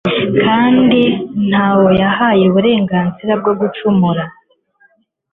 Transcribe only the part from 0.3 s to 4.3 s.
kandi nta n'uwo yahaye uburenganzira bwo gucumura